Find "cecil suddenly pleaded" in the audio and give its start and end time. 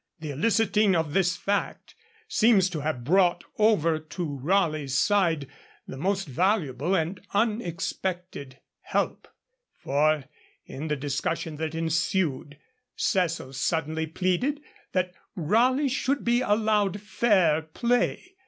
12.95-14.61